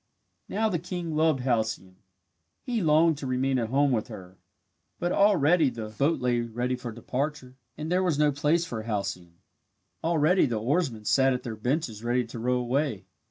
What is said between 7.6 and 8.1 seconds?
and there